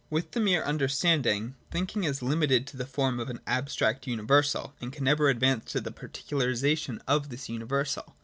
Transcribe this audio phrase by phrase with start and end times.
[0.09, 4.91] With the mere understanding, thinking is limited to the form of an abstract universal, and
[4.91, 8.15] can never advance to the particu larisation of this universal.